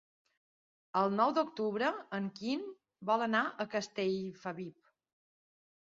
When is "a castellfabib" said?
3.67-4.93